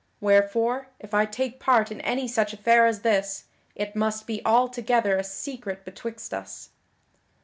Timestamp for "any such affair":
2.01-2.87